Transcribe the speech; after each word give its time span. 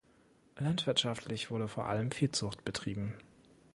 Landwirtschaftlich 0.57 1.51
wurde 1.51 1.67
vor 1.67 1.85
allem 1.85 2.09
Viehzucht 2.09 2.65
betrieben. 2.65 3.13